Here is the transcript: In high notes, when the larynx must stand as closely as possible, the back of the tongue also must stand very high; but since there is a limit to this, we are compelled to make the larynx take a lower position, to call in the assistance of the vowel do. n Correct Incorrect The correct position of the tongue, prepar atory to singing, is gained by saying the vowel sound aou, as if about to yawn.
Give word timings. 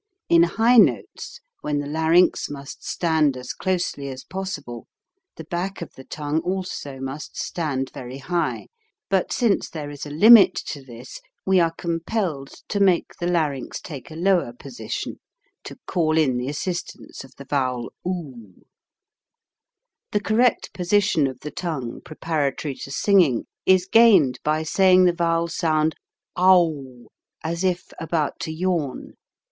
In 0.29 0.41
high 0.41 0.77
notes, 0.77 1.41
when 1.61 1.77
the 1.77 1.85
larynx 1.85 2.49
must 2.49 2.83
stand 2.83 3.37
as 3.37 3.53
closely 3.53 4.09
as 4.09 4.23
possible, 4.23 4.87
the 5.35 5.43
back 5.43 5.83
of 5.83 5.93
the 5.93 6.03
tongue 6.03 6.39
also 6.39 6.99
must 6.99 7.37
stand 7.37 7.91
very 7.93 8.17
high; 8.17 8.69
but 9.11 9.31
since 9.31 9.69
there 9.69 9.91
is 9.91 10.03
a 10.03 10.09
limit 10.09 10.55
to 10.55 10.83
this, 10.83 11.21
we 11.45 11.59
are 11.59 11.71
compelled 11.77 12.49
to 12.69 12.79
make 12.79 13.13
the 13.19 13.27
larynx 13.27 13.79
take 13.79 14.09
a 14.09 14.15
lower 14.15 14.53
position, 14.53 15.19
to 15.65 15.77
call 15.85 16.17
in 16.17 16.37
the 16.37 16.47
assistance 16.49 17.23
of 17.23 17.35
the 17.35 17.45
vowel 17.45 17.93
do. 18.03 18.09
n 18.09 18.53
Correct 18.63 18.65
Incorrect 18.73 20.13
The 20.13 20.19
correct 20.21 20.73
position 20.73 21.27
of 21.27 21.39
the 21.41 21.51
tongue, 21.51 22.01
prepar 22.03 22.51
atory 22.51 22.81
to 22.85 22.89
singing, 22.89 23.45
is 23.67 23.85
gained 23.85 24.39
by 24.43 24.63
saying 24.63 25.05
the 25.05 25.13
vowel 25.13 25.47
sound 25.47 25.93
aou, 26.35 27.09
as 27.43 27.63
if 27.63 27.93
about 27.99 28.39
to 28.39 28.51
yawn. 28.51 29.13